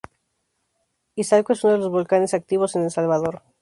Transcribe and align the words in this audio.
Izalco 1.13 1.53
es 1.53 1.63
uno 1.63 1.73
de 1.73 1.77
los 1.77 1.89
volcanes 1.91 2.33
activos 2.33 2.75
en 2.75 2.81
El 2.85 2.89
Salvador. 2.89 3.43